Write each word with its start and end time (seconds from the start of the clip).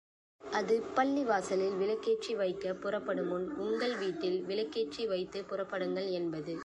அது 0.41 0.75
பள்ளிவாசலில் 0.95 1.75
விளக்கேற்றி 1.75 2.35
வைக்கப் 2.35 2.81
புறப்படு 2.81 3.23
முன் 3.23 3.47
உங்கள் 3.57 3.95
வீட்டில் 3.95 4.39
விளக்கேற்றி 4.45 5.05
வைத்துப் 5.07 5.49
புறப்படுங்கள் 5.49 6.09
என்பது. 6.11 6.55